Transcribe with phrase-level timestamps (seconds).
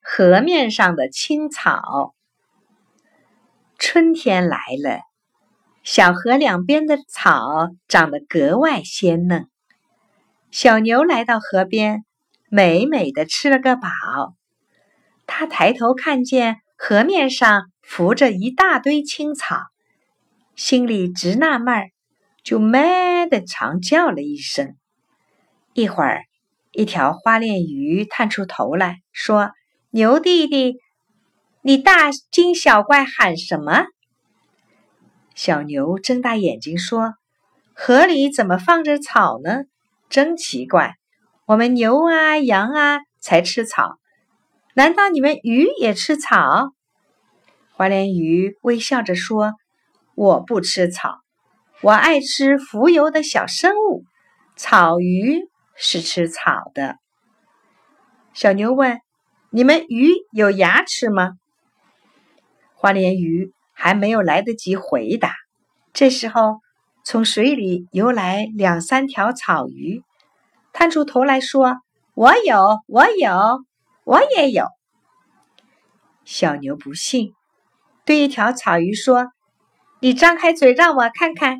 [0.00, 2.14] 河面上的青草。
[3.78, 5.00] 春天来了，
[5.82, 9.48] 小河两边的草长得格外鲜嫩。
[10.50, 12.04] 小牛来到河边，
[12.48, 13.88] 美美的吃了个饱。
[15.26, 19.56] 他抬头看见河面上浮着一大堆青草，
[20.56, 21.90] 心里直纳闷儿，
[22.42, 24.76] 就咩的长叫了一声。
[25.72, 26.24] 一会儿，
[26.72, 29.52] 一条花鲢鱼探出头来说
[29.90, 30.78] ：“牛弟弟。”
[31.62, 33.84] 你大惊小怪喊什么？
[35.34, 37.16] 小牛睁大眼睛说
[37.76, 39.64] ：“河里怎么放着草呢？
[40.08, 40.94] 真奇怪！
[41.44, 43.98] 我们牛啊羊啊才吃草，
[44.72, 46.70] 难道你们鱼也吃草？”
[47.76, 49.52] 花鲢鱼微笑着说
[50.16, 51.18] ：“我不吃草，
[51.82, 54.04] 我爱吃浮游的小生物。
[54.56, 56.96] 草鱼是吃草的。”
[58.32, 58.98] 小牛问
[59.50, 61.32] ：“你们鱼有牙齿吗？”
[62.74, 65.34] 花鲢鱼还没有来得及回答，
[65.92, 66.60] 这时候
[67.04, 70.02] 从水里游来两三条草鱼，
[70.72, 71.78] 探出头来说
[72.14, 73.64] ：“我有，我有，
[74.04, 74.64] 我也有。”
[76.24, 77.34] 小牛不信，
[78.04, 79.32] 对一条草鱼说
[80.00, 81.58] ：“你张开嘴让我看看。”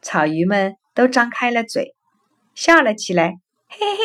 [0.00, 1.94] 草鱼们都张开了嘴，
[2.54, 3.34] 笑了起来，
[3.68, 4.02] 嘿嘿。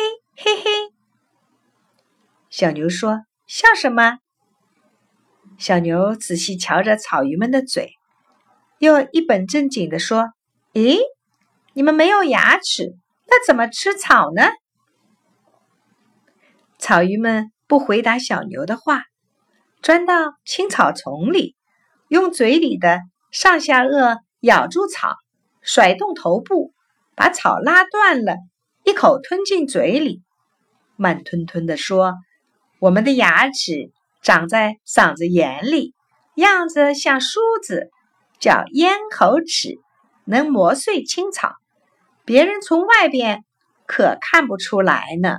[2.60, 4.18] 小牛说：“笑什么？”
[5.56, 7.94] 小牛仔细瞧着草鱼们的嘴，
[8.76, 10.28] 又一本正经地说
[10.74, 10.98] ：“咦，
[11.72, 14.42] 你们没有牙齿，那怎么吃草呢？”
[16.76, 19.04] 草鱼们不回答小牛的话，
[19.80, 21.56] 钻到青草丛里，
[22.08, 23.00] 用嘴里的
[23.30, 25.16] 上下颚咬住草，
[25.62, 26.74] 甩动头部，
[27.14, 28.36] 把草拉断了，
[28.84, 30.20] 一口吞进嘴里，
[30.96, 32.16] 慢吞吞地说
[32.80, 33.92] ：“我们的牙齿。”
[34.22, 35.94] 长在嗓子眼里，
[36.34, 37.88] 样子像梳子，
[38.38, 39.78] 叫咽喉齿，
[40.26, 41.54] 能磨碎青草。
[42.26, 43.44] 别人从外边
[43.86, 45.38] 可看不出来呢。